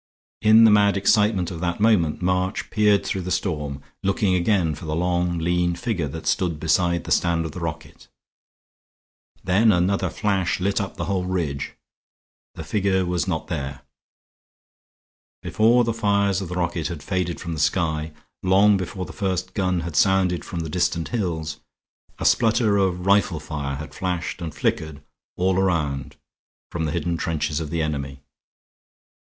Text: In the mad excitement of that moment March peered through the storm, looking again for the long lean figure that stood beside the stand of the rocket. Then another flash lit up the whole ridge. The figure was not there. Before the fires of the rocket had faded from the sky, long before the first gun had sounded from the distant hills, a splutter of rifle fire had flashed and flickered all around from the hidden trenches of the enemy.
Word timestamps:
In 0.41 0.63
the 0.63 0.71
mad 0.71 0.97
excitement 0.97 1.51
of 1.51 1.59
that 1.59 1.79
moment 1.79 2.23
March 2.23 2.71
peered 2.71 3.05
through 3.05 3.21
the 3.21 3.29
storm, 3.29 3.83
looking 4.01 4.33
again 4.33 4.73
for 4.73 4.85
the 4.85 4.95
long 4.95 5.37
lean 5.37 5.75
figure 5.75 6.07
that 6.07 6.25
stood 6.25 6.59
beside 6.59 7.03
the 7.03 7.11
stand 7.11 7.45
of 7.45 7.51
the 7.51 7.59
rocket. 7.59 8.07
Then 9.43 9.71
another 9.71 10.09
flash 10.09 10.59
lit 10.59 10.81
up 10.81 10.97
the 10.97 11.05
whole 11.05 11.25
ridge. 11.25 11.75
The 12.55 12.63
figure 12.63 13.05
was 13.05 13.27
not 13.27 13.45
there. 13.45 13.81
Before 15.43 15.83
the 15.83 15.93
fires 15.93 16.41
of 16.41 16.49
the 16.49 16.55
rocket 16.55 16.87
had 16.87 17.03
faded 17.03 17.39
from 17.39 17.53
the 17.53 17.59
sky, 17.59 18.11
long 18.41 18.77
before 18.77 19.05
the 19.05 19.13
first 19.13 19.53
gun 19.53 19.81
had 19.81 19.95
sounded 19.95 20.43
from 20.43 20.61
the 20.61 20.67
distant 20.69 21.09
hills, 21.09 21.59
a 22.17 22.25
splutter 22.25 22.75
of 22.77 23.05
rifle 23.05 23.39
fire 23.39 23.75
had 23.75 23.93
flashed 23.93 24.41
and 24.41 24.55
flickered 24.55 25.03
all 25.37 25.59
around 25.59 26.15
from 26.71 26.85
the 26.85 26.91
hidden 26.91 27.17
trenches 27.17 27.59
of 27.59 27.69
the 27.69 27.83
enemy. 27.83 28.23